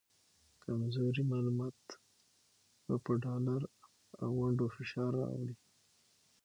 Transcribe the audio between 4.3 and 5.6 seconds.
ونډو فشار راوړي